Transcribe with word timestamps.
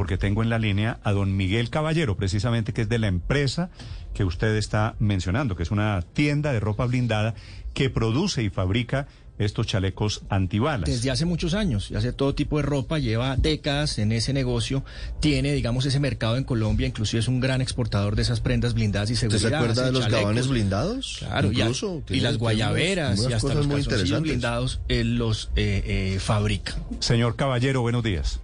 Porque 0.00 0.16
tengo 0.16 0.42
en 0.42 0.48
la 0.48 0.58
línea 0.58 0.98
a 1.04 1.12
don 1.12 1.36
Miguel 1.36 1.68
Caballero, 1.68 2.16
precisamente 2.16 2.72
que 2.72 2.80
es 2.80 2.88
de 2.88 2.98
la 2.98 3.06
empresa 3.06 3.68
que 4.14 4.24
usted 4.24 4.56
está 4.56 4.94
mencionando, 4.98 5.56
que 5.56 5.62
es 5.62 5.70
una 5.70 6.00
tienda 6.14 6.54
de 6.54 6.58
ropa 6.58 6.86
blindada 6.86 7.34
que 7.74 7.90
produce 7.90 8.42
y 8.42 8.48
fabrica 8.48 9.08
estos 9.38 9.66
chalecos 9.66 10.22
antibalas. 10.30 10.88
Desde 10.88 11.10
hace 11.10 11.26
muchos 11.26 11.52
años, 11.52 11.90
y 11.90 11.96
hace 11.96 12.14
todo 12.14 12.34
tipo 12.34 12.56
de 12.56 12.62
ropa, 12.62 12.98
lleva 12.98 13.36
décadas 13.36 13.98
en 13.98 14.12
ese 14.12 14.32
negocio, 14.32 14.84
tiene, 15.20 15.52
digamos, 15.52 15.84
ese 15.84 16.00
mercado 16.00 16.38
en 16.38 16.44
Colombia, 16.44 16.86
inclusive 16.86 17.20
es 17.20 17.28
un 17.28 17.40
gran 17.40 17.60
exportador 17.60 18.16
de 18.16 18.22
esas 18.22 18.40
prendas 18.40 18.72
blindadas 18.72 19.10
y 19.10 19.16
seguridad. 19.16 19.36
¿Usted 19.36 19.48
se 19.50 19.54
acuerda 19.54 19.84
de 19.84 19.92
los 19.92 20.00
chalecos. 20.00 20.20
gabanes 20.22 20.48
blindados? 20.48 21.16
Claro, 21.18 21.52
y 21.52 21.56
a- 21.60 21.64
Incluso, 21.64 21.98
y, 21.98 22.02
tiene- 22.04 22.22
las 22.22 22.38
guayaberas 22.38 23.18
unas 23.18 23.30
y 23.30 23.34
hasta 23.34 23.52
los 23.54 23.66
muy 23.66 23.82
blindados, 23.82 24.80
él 24.88 25.16
los 25.16 25.50
eh, 25.56 25.82
eh, 26.14 26.18
fabrica. 26.20 26.74
Señor 27.00 27.36
Caballero, 27.36 27.82
buenos 27.82 28.02
días. 28.02 28.40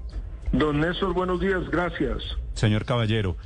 Don 0.58 0.80
Néstor, 0.80 1.12
buenos 1.12 1.38
días, 1.38 1.68
gracias. 1.70 2.22
Señor 2.54 2.86
Caballero, 2.86 3.36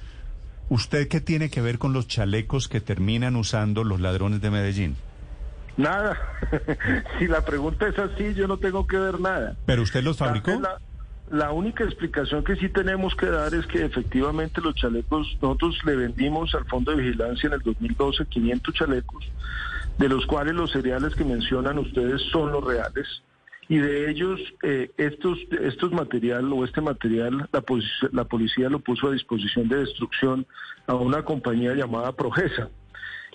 ¿usted 0.69 1.09
qué 1.09 1.21
tiene 1.21 1.51
que 1.51 1.61
ver 1.61 1.79
con 1.79 1.93
los 1.93 2.07
chalecos 2.07 2.69
que 2.69 2.81
terminan 2.81 3.35
usando 3.35 3.83
los 3.83 4.01
ladrones 4.01 4.41
de 4.41 4.51
Medellín? 4.53 4.97
Nada, 5.77 6.17
si 7.19 7.27
la 7.27 7.45
pregunta 7.45 7.89
es 7.89 7.99
así, 7.99 8.35
yo 8.35 8.47
no 8.47 8.59
tengo 8.59 8.87
que 8.87 8.97
ver 8.97 9.19
nada. 9.19 9.57
¿Pero 9.67 9.83
usted 9.83 10.05
los 10.05 10.19
fabricó? 10.19 10.53
La, 10.61 10.79
la 11.31 11.51
única 11.51 11.83
explicación 11.83 12.45
que 12.45 12.55
sí 12.55 12.69
tenemos 12.69 13.17
que 13.17 13.27
dar 13.27 13.53
es 13.55 13.67
que 13.67 13.85
efectivamente 13.85 14.61
los 14.61 14.77
chalecos, 14.77 15.37
nosotros 15.43 15.81
le 15.85 15.97
vendimos 15.97 16.55
al 16.55 16.65
Fondo 16.67 16.93
de 16.93 17.03
Vigilancia 17.03 17.49
en 17.49 17.55
el 17.55 17.61
2012 17.61 18.27
500 18.27 18.73
chalecos, 18.73 19.25
de 19.99 20.09
los 20.09 20.27
cuales 20.27 20.55
los 20.55 20.71
cereales 20.71 21.17
que 21.17 21.25
mencionan 21.25 21.79
ustedes 21.79 22.23
son 22.31 22.53
los 22.53 22.63
reales. 22.63 23.23
Y 23.71 23.79
de 23.79 24.11
ellos, 24.11 24.41
eh, 24.65 24.91
estos, 24.97 25.39
estos 25.63 25.93
material 25.93 26.53
o 26.53 26.65
este 26.65 26.81
material, 26.81 27.49
la, 27.53 27.65
la 28.11 28.25
policía 28.25 28.69
lo 28.69 28.81
puso 28.81 29.07
a 29.07 29.13
disposición 29.13 29.69
de 29.69 29.77
destrucción 29.77 30.45
a 30.89 30.97
una 30.97 31.25
compañía 31.25 31.73
llamada 31.75 32.11
Progesa. 32.11 32.69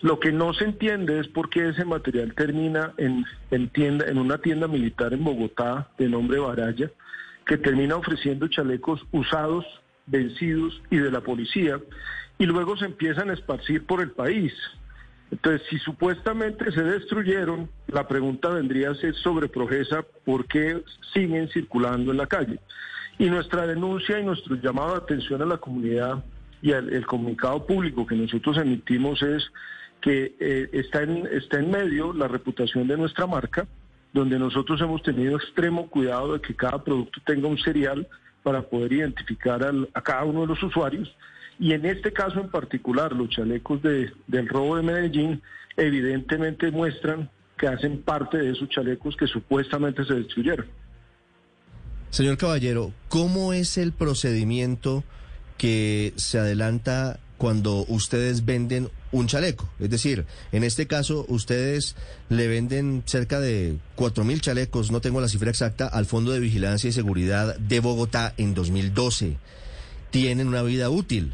Lo 0.01 0.19
que 0.19 0.33
no 0.33 0.53
se 0.53 0.65
entiende 0.65 1.21
es 1.21 1.29
por 1.29 1.49
qué 1.49 1.69
ese 1.69 1.85
material 1.85 2.33
termina 2.35 2.91
en, 2.97 3.23
en, 3.49 3.69
tienda, 3.69 4.07
en 4.07 4.17
una 4.17 4.37
tienda 4.39 4.67
militar 4.67 5.13
en 5.13 5.23
Bogotá 5.23 5.87
de 5.97 6.09
nombre 6.09 6.37
Baraya, 6.37 6.91
que 7.45 7.57
termina 7.57 7.95
ofreciendo 7.95 8.49
chalecos 8.49 9.05
usados, 9.13 9.65
vencidos 10.05 10.81
y 10.91 10.97
de 10.97 11.11
la 11.11 11.21
policía, 11.21 11.79
y 12.37 12.45
luego 12.45 12.75
se 12.75 12.87
empiezan 12.87 13.29
a 13.29 13.33
esparcir 13.35 13.85
por 13.85 14.01
el 14.01 14.11
país. 14.11 14.53
Entonces, 15.31 15.67
si 15.69 15.77
supuestamente 15.79 16.71
se 16.71 16.83
destruyeron, 16.83 17.69
la 17.87 18.07
pregunta 18.07 18.49
vendría 18.49 18.91
a 18.91 18.95
ser 18.95 19.15
sobre 19.15 19.47
Progesa, 19.47 20.03
¿por 20.23 20.45
qué 20.45 20.83
siguen 21.13 21.49
circulando 21.49 22.11
en 22.11 22.17
la 22.17 22.27
calle? 22.27 22.59
Y 23.17 23.29
nuestra 23.29 23.65
denuncia 23.65 24.19
y 24.19 24.23
nuestro 24.23 24.55
llamado 24.55 24.91
de 24.91 24.97
atención 24.97 25.41
a 25.41 25.45
la 25.45 25.57
comunidad 25.57 26.23
y 26.61 26.71
el, 26.71 26.93
el 26.93 27.05
comunicado 27.05 27.65
público 27.65 28.05
que 28.05 28.15
nosotros 28.15 28.57
emitimos 28.57 29.21
es 29.21 29.51
que 30.01 30.35
eh, 30.39 30.69
está, 30.73 31.01
en, 31.01 31.27
está 31.31 31.59
en 31.59 31.71
medio 31.71 32.13
la 32.13 32.27
reputación 32.27 32.87
de 32.87 32.97
nuestra 32.97 33.25
marca, 33.25 33.67
donde 34.13 34.37
nosotros 34.37 34.79
hemos 34.81 35.01
tenido 35.01 35.35
extremo 35.35 35.89
cuidado 35.89 36.33
de 36.33 36.41
que 36.41 36.55
cada 36.55 36.83
producto 36.83 37.19
tenga 37.25 37.47
un 37.47 37.57
serial 37.57 38.07
para 38.43 38.61
poder 38.61 38.93
identificar 38.93 39.63
al, 39.63 39.89
a 39.93 40.01
cada 40.01 40.23
uno 40.23 40.41
de 40.41 40.47
los 40.47 40.61
usuarios. 40.61 41.11
Y 41.59 41.73
en 41.73 41.85
este 41.85 42.11
caso 42.11 42.41
en 42.41 42.49
particular, 42.49 43.13
los 43.13 43.29
chalecos 43.29 43.81
de, 43.81 44.11
del 44.27 44.47
robo 44.47 44.75
de 44.75 44.83
Medellín 44.83 45.41
evidentemente 45.77 46.71
muestran 46.71 47.29
que 47.57 47.67
hacen 47.67 48.01
parte 48.01 48.37
de 48.37 48.51
esos 48.51 48.69
chalecos 48.69 49.15
que 49.15 49.27
supuestamente 49.27 50.03
se 50.05 50.13
destruyeron. 50.13 50.65
Señor 52.09 52.37
Caballero, 52.37 52.93
¿cómo 53.09 53.53
es 53.53 53.77
el 53.77 53.91
procedimiento 53.91 55.03
que 55.57 56.13
se 56.15 56.39
adelanta 56.39 57.19
cuando 57.37 57.85
ustedes 57.87 58.45
venden 58.45 58.89
un 59.11 59.27
chaleco? 59.27 59.69
Es 59.79 59.89
decir, 59.89 60.25
en 60.51 60.63
este 60.63 60.87
caso, 60.87 61.25
ustedes 61.27 61.95
le 62.29 62.47
venden 62.47 63.03
cerca 63.05 63.39
de 63.39 63.77
cuatro 63.95 64.23
mil 64.23 64.39
chalecos, 64.41 64.91
no 64.91 65.01
tengo 65.01 65.19
la 65.19 65.27
cifra 65.27 65.49
exacta, 65.49 65.87
al 65.87 66.05
Fondo 66.05 66.31
de 66.31 66.39
Vigilancia 66.39 66.89
y 66.89 66.93
Seguridad 66.93 67.57
de 67.57 67.79
Bogotá 67.79 68.33
en 68.37 68.53
2012. 68.53 69.37
Tienen 70.11 70.47
una 70.47 70.63
vida 70.63 70.89
útil. 70.89 71.33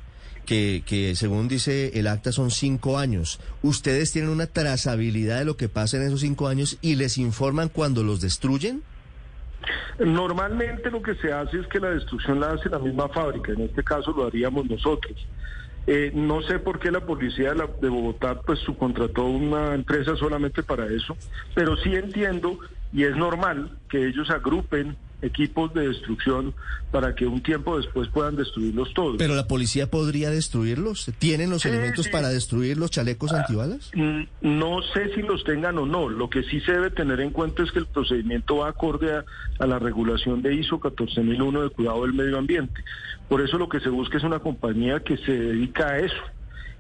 Que, 0.51 1.13
según 1.15 1.47
dice 1.47 1.97
el 1.97 2.07
acta 2.07 2.33
son 2.33 2.51
cinco 2.51 2.97
años. 2.97 3.39
¿Ustedes 3.61 4.11
tienen 4.11 4.31
una 4.31 4.47
trazabilidad 4.47 5.39
de 5.39 5.45
lo 5.45 5.55
que 5.55 5.69
pasa 5.69 5.95
en 5.95 6.03
esos 6.03 6.19
cinco 6.19 6.49
años 6.49 6.77
y 6.81 6.95
les 6.95 7.17
informan 7.17 7.69
cuando 7.69 8.03
los 8.03 8.19
destruyen? 8.19 8.83
Normalmente 9.97 10.91
lo 10.91 11.01
que 11.01 11.15
se 11.15 11.31
hace 11.31 11.57
es 11.59 11.67
que 11.67 11.79
la 11.79 11.91
destrucción 11.91 12.41
la 12.41 12.51
hace 12.51 12.67
la 12.67 12.79
misma 12.79 13.07
fábrica, 13.07 13.53
en 13.53 13.61
este 13.61 13.81
caso 13.81 14.11
lo 14.11 14.25
haríamos 14.25 14.69
nosotros. 14.69 15.25
Eh, 15.87 16.11
no 16.13 16.41
sé 16.41 16.59
por 16.59 16.79
qué 16.79 16.91
la 16.91 17.05
policía 17.05 17.53
de 17.53 17.87
Bogotá 17.87 18.41
pues 18.41 18.59
subcontrató 18.59 19.23
una 19.23 19.73
empresa 19.73 20.17
solamente 20.17 20.63
para 20.63 20.85
eso, 20.87 21.15
pero 21.55 21.77
sí 21.77 21.95
entiendo 21.95 22.59
y 22.91 23.05
es 23.05 23.15
normal 23.15 23.77
que 23.89 24.05
ellos 24.05 24.29
agrupen 24.29 24.97
equipos 25.21 25.73
de 25.73 25.87
destrucción 25.87 26.53
para 26.91 27.15
que 27.15 27.25
un 27.25 27.41
tiempo 27.41 27.77
después 27.77 28.07
puedan 28.09 28.35
destruirlos 28.35 28.93
todos. 28.93 29.15
Pero 29.17 29.35
la 29.35 29.47
policía 29.47 29.89
podría 29.89 30.29
destruirlos. 30.29 31.11
¿Tienen 31.19 31.49
los 31.49 31.61
Sí, 31.61 31.69
elementos 31.69 32.05
sí. 32.05 32.11
para 32.11 32.29
destruir 32.29 32.77
los 32.77 32.91
chalecos 32.91 33.31
antibalas? 33.33 33.91
Mm, 33.93 34.21
No 34.41 34.81
sé 34.93 35.13
si 35.15 35.21
los 35.21 35.43
tengan 35.43 35.77
o 35.77 35.85
no. 35.85 36.09
Lo 36.09 36.29
que 36.29 36.43
sí 36.43 36.59
se 36.61 36.71
debe 36.73 36.89
tener 36.91 37.19
en 37.21 37.29
cuenta 37.31 37.63
es 37.63 37.71
que 37.71 37.79
el 37.79 37.85
procedimiento 37.87 38.57
va 38.57 38.69
acorde 38.69 39.13
a, 39.15 39.25
a 39.59 39.65
la 39.67 39.79
regulación 39.79 40.41
de 40.41 40.55
ISO 40.55 40.79
14001 40.79 41.61
de 41.63 41.69
cuidado 41.69 42.01
del 42.03 42.13
medio 42.13 42.37
ambiente. 42.37 42.83
Por 43.29 43.41
eso 43.41 43.57
lo 43.57 43.69
que 43.69 43.79
se 43.79 43.89
busca 43.89 44.17
es 44.17 44.23
una 44.23 44.39
compañía 44.39 44.99
que 45.01 45.17
se 45.17 45.31
dedica 45.31 45.87
a 45.89 45.99
eso. 45.99 46.15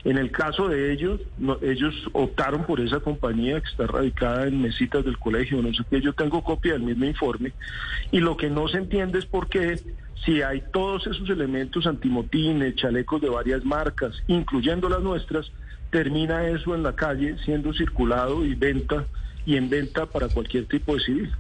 En 0.03 0.17
el 0.17 0.31
caso 0.31 0.67
de 0.67 0.91
ellos, 0.91 1.21
ellos 1.61 1.93
optaron 2.13 2.65
por 2.65 2.79
esa 2.79 2.99
compañía 2.99 3.61
que 3.61 3.69
está 3.69 3.85
radicada 3.85 4.47
en 4.47 4.61
mesitas 4.61 5.05
del 5.05 5.19
colegio, 5.19 5.61
no 5.61 5.73
sé 5.73 5.83
qué, 5.89 6.01
yo 6.01 6.13
tengo 6.13 6.43
copia 6.43 6.73
del 6.73 6.81
mismo 6.81 7.05
informe, 7.05 7.53
y 8.11 8.19
lo 8.19 8.35
que 8.35 8.49
no 8.49 8.67
se 8.67 8.77
entiende 8.77 9.19
es 9.19 9.25
por 9.25 9.47
qué 9.47 9.79
si 10.25 10.41
hay 10.41 10.63
todos 10.71 11.07
esos 11.07 11.29
elementos 11.29 11.87
antimotines, 11.87 12.75
chalecos 12.75 13.21
de 13.21 13.29
varias 13.29 13.63
marcas, 13.63 14.21
incluyendo 14.27 14.89
las 14.89 15.01
nuestras, 15.01 15.51
termina 15.89 16.47
eso 16.47 16.75
en 16.75 16.83
la 16.83 16.95
calle 16.95 17.37
siendo 17.43 17.73
circulado 17.73 18.45
y 18.45 18.55
venta 18.55 19.05
y 19.45 19.57
en 19.57 19.69
venta 19.69 20.05
para 20.05 20.29
cualquier 20.29 20.65
tipo 20.65 20.95
de 20.95 21.01
civil. 21.01 21.31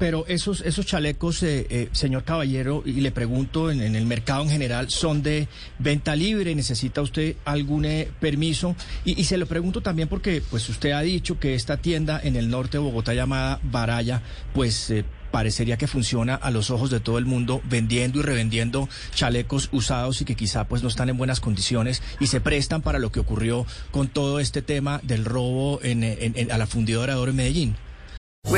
Pero 0.00 0.24
esos, 0.26 0.62
esos 0.62 0.86
chalecos, 0.86 1.42
eh, 1.44 1.66
eh, 1.70 1.88
señor 1.92 2.24
Caballero, 2.24 2.82
y 2.86 2.94
le 3.02 3.12
pregunto, 3.12 3.70
en, 3.70 3.82
en 3.82 3.94
el 3.94 4.06
mercado 4.06 4.42
en 4.42 4.48
general, 4.48 4.88
¿son 4.90 5.22
de 5.22 5.46
venta 5.78 6.16
libre? 6.16 6.54
¿Necesita 6.54 7.02
usted 7.02 7.36
algún 7.44 7.84
eh, 7.84 8.08
permiso? 8.18 8.74
Y, 9.04 9.20
y 9.20 9.24
se 9.24 9.36
lo 9.36 9.44
pregunto 9.46 9.82
también 9.82 10.08
porque 10.08 10.42
pues 10.50 10.66
usted 10.70 10.92
ha 10.92 11.02
dicho 11.02 11.38
que 11.38 11.54
esta 11.54 11.76
tienda 11.76 12.18
en 12.24 12.34
el 12.36 12.48
norte 12.48 12.78
de 12.78 12.82
Bogotá 12.84 13.12
llamada 13.12 13.60
Baraya, 13.62 14.22
pues 14.54 14.88
eh, 14.90 15.04
parecería 15.30 15.76
que 15.76 15.86
funciona 15.86 16.34
a 16.34 16.50
los 16.50 16.70
ojos 16.70 16.90
de 16.90 16.98
todo 17.00 17.18
el 17.18 17.26
mundo 17.26 17.60
vendiendo 17.68 18.20
y 18.20 18.22
revendiendo 18.22 18.88
chalecos 19.14 19.68
usados 19.70 20.22
y 20.22 20.24
que 20.24 20.34
quizá 20.34 20.64
pues 20.66 20.82
no 20.82 20.88
están 20.88 21.10
en 21.10 21.18
buenas 21.18 21.40
condiciones 21.40 22.02
y 22.20 22.26
se 22.28 22.40
prestan 22.40 22.80
para 22.80 22.98
lo 22.98 23.12
que 23.12 23.20
ocurrió 23.20 23.66
con 23.90 24.08
todo 24.08 24.40
este 24.40 24.62
tema 24.62 24.98
del 25.04 25.26
robo 25.26 25.78
en, 25.82 26.02
en- 26.04 26.32
en- 26.36 26.50
a 26.50 26.56
la 26.58 26.66
fundidora 26.66 27.14
de 27.14 27.20
oro 27.20 27.30
en 27.32 27.36
Medellín. 27.36 27.76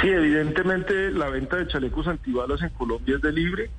Sí, 0.00 0.08
evidentemente 0.08 1.10
la 1.10 1.30
venta 1.30 1.56
de 1.56 1.68
chalecos 1.68 2.06
antibalas 2.06 2.60
en 2.62 2.68
Colombia 2.70 3.16
es 3.16 3.22
de 3.22 3.32
libre. 3.32 3.70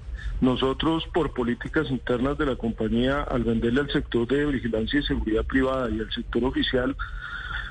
Nosotros, 0.41 1.03
por 1.13 1.33
políticas 1.33 1.89
internas 1.89 2.37
de 2.37 2.45
la 2.45 2.55
compañía, 2.55 3.21
al 3.21 3.43
venderle 3.43 3.81
al 3.81 3.91
sector 3.91 4.27
de 4.27 4.45
vigilancia 4.45 4.99
y 4.99 5.03
seguridad 5.03 5.43
privada 5.45 5.89
y 5.89 5.99
al 5.99 6.11
sector 6.11 6.43
oficial, 6.43 6.95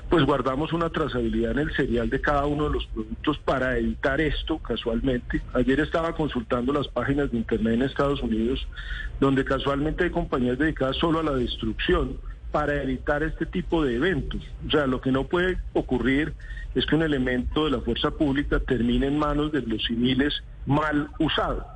pues 0.09 0.25
guardamos 0.25 0.71
una 0.71 0.89
trazabilidad 0.89 1.51
en 1.51 1.59
el 1.59 1.75
serial 1.75 2.09
de 2.09 2.21
cada 2.21 2.45
uno 2.45 2.65
de 2.65 2.75
los 2.75 2.85
productos 2.87 3.37
para 3.39 3.77
evitar 3.77 4.21
esto 4.21 4.59
casualmente. 4.59 5.41
Ayer 5.53 5.81
estaba 5.81 6.13
consultando 6.13 6.71
las 6.71 6.87
páginas 6.87 7.31
de 7.31 7.37
Internet 7.37 7.73
en 7.73 7.81
Estados 7.81 8.21
Unidos, 8.21 8.65
donde 9.19 9.43
casualmente 9.43 10.05
hay 10.05 10.09
compañías 10.09 10.57
dedicadas 10.57 10.95
solo 10.97 11.19
a 11.19 11.23
la 11.23 11.33
destrucción 11.33 12.17
para 12.57 12.81
evitar 12.81 13.21
este 13.21 13.45
tipo 13.45 13.85
de 13.85 13.97
eventos. 13.97 14.41
O 14.67 14.71
sea, 14.71 14.87
lo 14.87 14.99
que 14.99 15.11
no 15.11 15.25
puede 15.25 15.59
ocurrir 15.73 16.33
es 16.73 16.87
que 16.87 16.95
un 16.95 17.03
elemento 17.03 17.65
de 17.65 17.69
la 17.69 17.81
fuerza 17.81 18.09
pública 18.09 18.59
termine 18.59 19.05
en 19.05 19.19
manos 19.19 19.51
de 19.51 19.61
los 19.61 19.83
civiles 19.83 20.41
mal 20.65 21.07
usado. 21.19 21.67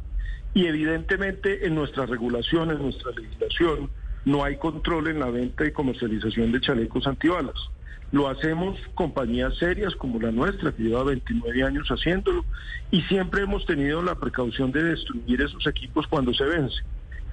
Y 0.56 0.66
evidentemente 0.66 1.68
en 1.68 1.76
nuestra 1.76 2.08
regulación, 2.08 2.72
en 2.72 2.80
nuestra 2.80 3.12
legislación, 3.12 3.92
no 4.26 4.44
hay 4.44 4.58
control 4.58 5.10
en 5.10 5.20
la 5.20 5.30
venta 5.30 5.68
y 5.68 5.72
comercialización 5.72 6.52
de 6.52 6.62
chalecos 6.62 7.06
antibalas. 7.06 7.70
Lo 8.12 8.28
hacemos 8.28 8.80
compañías 8.96 9.56
serias 9.60 9.96
como 9.96 10.20
la 10.20 10.32
nuestra, 10.32 10.72
que 10.72 10.82
lleva 10.82 11.04
29 11.04 11.64
años 11.64 11.90
haciéndolo, 11.90 12.44
y 12.90 13.04
siempre 13.04 13.44
hemos 13.44 13.68
tenido 13.68 14.02
la 14.02 14.16
precaución 14.16 14.72
de 14.72 14.82
destruir 14.82 15.42
esos 15.42 15.68
equipos 15.68 16.08
cuando 16.08 16.34
se 16.34 16.46
vencen. 16.46 16.84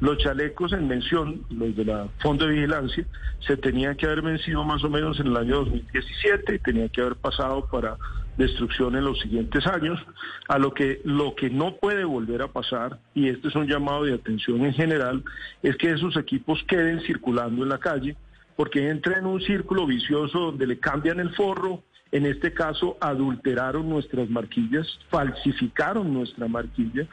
Los 0.01 0.19
chalecos 0.19 0.73
en 0.73 0.87
mención, 0.87 1.45
los 1.51 1.75
de 1.75 1.85
la 1.85 2.09
Fondo 2.19 2.47
de 2.47 2.53
Vigilancia, 2.53 3.05
se 3.41 3.57
tenían 3.57 3.97
que 3.97 4.07
haber 4.07 4.23
vencido 4.23 4.63
más 4.65 4.85
o 4.85 4.91
menos 4.91 5.19
en 5.19 5.29
el 5.29 5.37
año 5.37 5.57
2017 5.57 6.55
y 6.55 6.59
tenían 6.61 6.89
que 6.89 7.01
haber 7.01 7.17
pasado 7.17 7.67
para 7.67 7.97
destrucción 8.37 8.95
en 8.95 9.05
los 9.05 9.19
siguientes 9.19 9.67
años, 9.67 10.01
a 10.47 10.59
lo 10.59 10.73
que 10.73 11.01
lo 11.05 11.35
que 11.35 11.51
no 11.51 11.75
puede 11.75 12.05
volver 12.05 12.43
a 12.43 12.49
pasar, 12.49 13.01
y 13.13 13.29
este 13.29 13.49
es 13.49 13.57
un 13.57 13.67
llamado 13.67 14.05
de 14.05 14.15
atención 14.15 14.65
en 14.65 14.73
general, 14.73 15.25
es 15.63 15.77
que 15.77 15.91
esos 15.91 16.17
equipos 16.17 16.63
queden 16.69 17.01
circulando 17.01 17.65
en 17.65 17.69
la 17.69 17.79
calle, 17.79 18.17
porque 18.55 18.89
entra 18.89 19.19
en 19.19 19.27
un 19.27 19.41
círculo 19.41 19.87
vicioso 19.87 20.39
donde 20.39 20.69
le 20.69 20.79
cambian 20.79 21.19
el 21.19 21.35
forro, 21.35 21.83
en 22.13 22.27
este 22.27 22.55
caso 22.55 22.97
adulteraron 23.01 23.89
nuestras 23.89 24.31
marquillas, 24.31 24.87
falsificaron 25.11 26.13
nuestra 26.15 26.47
marquilla 26.47 27.07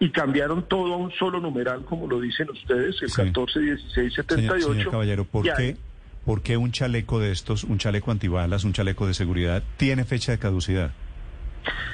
y 0.00 0.10
cambiaron 0.10 0.62
todo 0.68 0.94
a 0.94 0.96
un 0.96 1.10
solo 1.12 1.40
numeral, 1.40 1.84
como 1.84 2.06
lo 2.08 2.20
dicen 2.20 2.50
ustedes, 2.50 3.00
el 3.02 3.08
Sí. 3.10 3.16
14, 3.22 3.60
16, 3.60 4.14
78. 4.14 4.60
Señor, 4.60 4.76
señor 4.76 4.90
Caballero, 4.90 5.24
¿por 5.24 5.44
qué, 5.44 5.76
¿por 6.24 6.42
qué 6.42 6.56
un 6.56 6.72
chaleco 6.72 7.20
de 7.20 7.30
estos, 7.32 7.64
un 7.64 7.78
chaleco 7.78 8.10
antibalas, 8.10 8.64
un 8.64 8.72
chaleco 8.72 9.06
de 9.06 9.14
seguridad, 9.14 9.62
tiene 9.76 10.04
fecha 10.04 10.32
de 10.32 10.38
caducidad? 10.38 10.92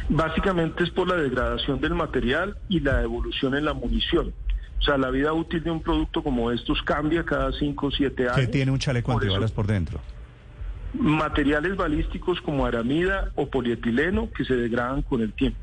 Básicamente 0.08 0.82
es 0.82 0.90
por 0.90 1.08
la 1.08 1.16
degradación 1.16 1.80
del 1.80 1.94
material 1.94 2.56
y 2.68 2.80
la 2.80 3.02
evolución 3.02 3.54
en 3.54 3.64
la 3.64 3.74
munición. 3.74 4.32
O 4.78 4.82
sea, 4.82 4.96
la 4.96 5.10
vida 5.10 5.32
útil 5.32 5.62
de 5.62 5.70
un 5.70 5.82
producto 5.82 6.22
como 6.22 6.50
estos 6.50 6.82
cambia 6.82 7.22
cada 7.24 7.52
5 7.52 7.86
o 7.88 7.90
7 7.90 8.24
años. 8.24 8.36
¿Qué 8.36 8.46
tiene 8.46 8.72
un 8.72 8.78
chaleco 8.78 9.12
Por 9.12 9.22
eso- 9.22 9.28
antibalas 9.32 9.52
por 9.52 9.66
dentro? 9.66 10.00
Materiales 10.94 11.76
balísticos 11.76 12.40
como 12.40 12.66
aramida 12.66 13.30
o 13.36 13.48
polietileno 13.48 14.28
que 14.36 14.44
se 14.44 14.54
degradan 14.56 15.02
con 15.02 15.20
el 15.20 15.32
tiempo. 15.32 15.60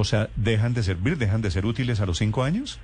O 0.00 0.04
sea, 0.04 0.28
¿dejan 0.36 0.74
de 0.74 0.84
servir, 0.84 1.18
dejan 1.18 1.42
de 1.42 1.50
ser 1.50 1.66
útiles 1.66 2.00
a 2.00 2.06
los 2.06 2.18
cinco 2.18 2.44
años? 2.44 2.78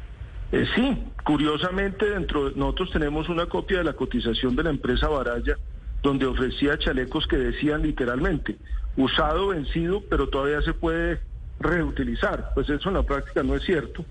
Eh, 0.51 0.67
sí, 0.75 1.05
curiosamente 1.25 2.11
dentro 2.11 2.51
de- 2.51 2.57
nosotros 2.57 2.91
tenemos 2.91 3.29
una 3.29 3.47
copia 3.47 3.79
de 3.79 3.85
la 3.85 3.93
cotización 3.93 4.57
de 4.57 4.65
la 4.65 4.71
empresa 4.71 5.07
Baraya 5.07 5.57
donde 6.03 6.27
ofrecía 6.27 6.77
chalecos 6.77 7.29
que 7.29 7.37
decían 7.37 7.83
literalmente 7.83 8.57
usado, 8.97 9.49
vencido, 9.49 10.03
pero 10.11 10.29
todavía 10.29 10.61
se 10.63 10.73
puede 10.75 11.21
reutilizar. 11.61 12.51
Pues 12.53 12.69
eso 12.69 12.89
en 12.89 12.97
la 12.97 13.05
práctica 13.05 13.45
no 13.45 13.55
es 13.55 13.63
cierto. 13.63 14.05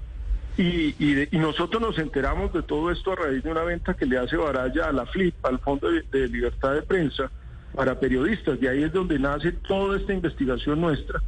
Y, 0.57 0.95
y 0.97 1.13
de- 1.13 1.27
y 1.29 1.37
nosotros 1.39 1.81
nos 1.81 1.97
enteramos 1.99 2.53
de 2.53 2.63
todo 2.63 2.89
esto 2.89 3.11
a 3.11 3.15
raíz 3.17 3.43
de 3.43 3.51
una 3.51 3.63
venta 3.63 3.95
que 3.95 4.05
le 4.05 4.17
hace 4.17 4.37
Baraya 4.37 4.85
a 4.85 4.93
la 4.93 5.05
FLIP, 5.07 5.45
al 5.45 5.59
Fondo 5.59 5.89
de, 5.91 6.03
de 6.09 6.29
Libertad 6.29 6.73
de 6.73 6.83
Prensa, 6.83 7.29
para 7.75 7.99
periodistas. 7.99 8.59
De 8.61 8.69
ahí 8.69 8.83
es 8.83 8.93
donde 8.93 9.19
nace 9.19 9.51
toda 9.51 9.97
esta 9.97 10.13
investigación 10.13 10.79
nuestra. 10.79 11.19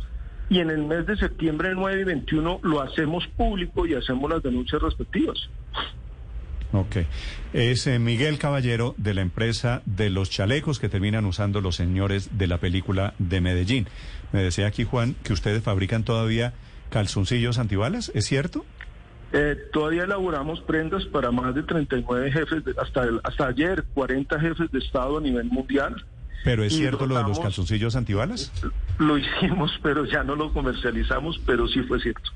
Y 0.49 0.59
en 0.59 0.69
el 0.69 0.83
mes 0.83 1.05
de 1.07 1.15
septiembre 1.17 1.71
9 1.73 2.01
y 2.01 2.03
21 2.03 2.59
lo 2.63 2.81
hacemos 2.81 3.25
público 3.35 3.85
y 3.87 3.95
hacemos 3.95 4.29
las 4.29 4.43
denuncias 4.43 4.81
respectivas. 4.81 5.49
Ok. 6.71 6.97
Es 7.53 7.87
eh, 7.87 7.99
Miguel 7.99 8.37
Caballero 8.37 8.95
de 8.97 9.13
la 9.13 9.21
empresa 9.21 9.81
de 9.85 10.09
los 10.09 10.29
chalecos 10.29 10.79
que 10.79 10.89
terminan 10.89 11.25
usando 11.25 11.61
los 11.61 11.75
señores 11.75 12.37
de 12.37 12.47
la 12.47 12.57
película 12.57 13.13
de 13.17 13.39
Medellín. 13.41 13.87
Me 14.33 14.43
decía 14.43 14.67
aquí 14.67 14.83
Juan 14.83 15.15
que 15.23 15.33
ustedes 15.33 15.63
fabrican 15.63 16.03
todavía 16.03 16.53
calzoncillos 16.89 17.57
antibalas, 17.57 18.11
¿es 18.13 18.25
cierto? 18.25 18.65
Eh, 19.31 19.55
todavía 19.73 20.03
elaboramos 20.03 20.61
prendas 20.61 21.05
para 21.05 21.31
más 21.31 21.55
de 21.55 21.63
39 21.63 22.31
jefes, 22.31 22.63
de- 22.63 22.75
hasta, 22.79 23.03
el- 23.03 23.19
hasta 23.23 23.47
ayer 23.47 23.83
40 23.93 24.39
jefes 24.39 24.71
de 24.71 24.79
Estado 24.79 25.17
a 25.17 25.21
nivel 25.21 25.45
mundial. 25.45 26.05
Pero 26.43 26.63
es 26.63 26.75
cierto 26.75 27.05
lo 27.07 27.17
de 27.17 27.23
los 27.23 27.39
calzoncillos 27.39 27.95
antibalas? 27.95 28.51
Lo 28.99 29.17
hicimos, 29.17 29.71
pero 29.81 30.05
ya 30.05 30.23
no 30.23 30.35
lo 30.35 30.53
comercializamos, 30.53 31.39
pero 31.45 31.67
sí 31.67 31.81
fue 31.83 31.99
cierto. 31.99 32.31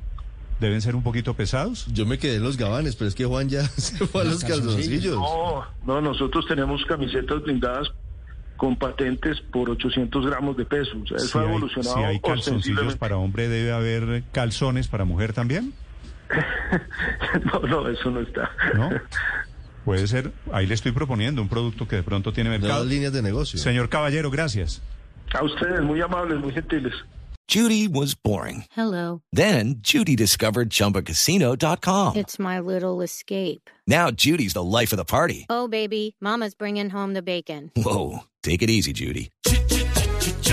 Deben 0.59 0.81
ser 0.81 0.95
un 0.95 1.03
poquito 1.03 1.35
pesados. 1.35 1.85
Yo 1.93 2.05
me 2.05 2.17
quedé 2.17 2.35
en 2.37 2.43
los 2.43 2.57
gabanes, 2.57 2.95
pero 2.95 3.07
es 3.07 3.15
que 3.15 3.25
Juan 3.25 3.49
ya 3.49 3.63
se 3.77 4.05
fue 4.07 4.21
a 4.21 4.25
los 4.25 4.43
calzoncillos. 4.43 5.15
No, 5.15 5.65
no, 5.85 6.01
nosotros 6.01 6.45
tenemos 6.47 6.83
camisetas 6.85 7.43
blindadas 7.43 7.89
con 8.57 8.75
patentes 8.75 9.39
por 9.53 9.69
800 9.69 10.25
gramos 10.25 10.57
de 10.57 10.65
peso. 10.65 10.97
O 11.01 11.07
sea, 11.07 11.17
eso 11.17 11.27
Si 11.27 11.37
ha 11.37 11.41
hay, 11.41 11.47
evolucionado 11.47 11.95
si 11.95 12.03
hay 12.03 12.19
calzoncillos 12.19 12.97
para 12.97 13.15
hombre, 13.15 13.47
¿debe 13.47 13.71
haber 13.71 14.23
calzones 14.33 14.89
para 14.89 15.05
mujer 15.05 15.31
también? 15.31 15.73
no, 17.53 17.59
no, 17.61 17.87
eso 17.87 18.11
no 18.11 18.19
está. 18.19 18.51
¿No? 18.75 18.89
Puede 19.89 20.05
ser, 20.05 20.31
ahí 20.53 20.67
le 20.67 20.75
estoy 20.75 20.91
proponiendo 20.91 21.41
un 21.41 21.49
producto 21.49 21.87
que 21.87 21.95
de 21.95 22.03
pronto 22.03 22.31
tiene 22.31 22.51
mercado. 22.51 22.73
Nuevas 22.73 22.87
líneas 22.89 23.11
de 23.11 23.23
negocio. 23.23 23.57
Señor 23.57 23.89
Caballero, 23.89 24.29
gracias. 24.29 24.83
A 25.33 25.43
ustedes, 25.43 25.81
muy 25.81 25.99
amables, 25.99 26.39
muy 26.39 26.53
gentiles. 26.53 26.93
Judy 27.47 27.87
was 27.87 28.13
boring. 28.13 28.65
Hello. 28.77 29.23
Then 29.33 29.81
Judy 29.81 30.15
discovered 30.15 30.69
ChumbaCasino.com. 30.69 32.17
It's 32.17 32.37
my 32.37 32.59
little 32.59 33.01
escape. 33.01 33.71
Now 33.87 34.11
Judy's 34.11 34.53
the 34.53 34.61
life 34.61 34.93
of 34.93 34.97
the 34.97 35.05
party. 35.05 35.47
Oh, 35.49 35.67
baby, 35.67 36.15
Mama's 36.21 36.53
bringing 36.53 36.91
home 36.91 37.15
the 37.15 37.23
bacon. 37.23 37.71
Whoa, 37.75 38.25
take 38.43 38.61
it 38.61 38.69
easy, 38.69 38.93
Judy. 38.93 39.31